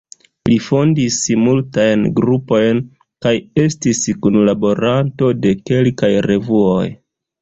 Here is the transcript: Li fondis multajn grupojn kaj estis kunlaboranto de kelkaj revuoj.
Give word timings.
Li 0.51 0.55
fondis 0.67 1.17
multajn 1.41 2.07
grupojn 2.19 2.81
kaj 3.25 3.33
estis 3.67 4.01
kunlaboranto 4.25 5.31
de 5.45 5.53
kelkaj 5.71 6.11
revuoj. 6.31 6.87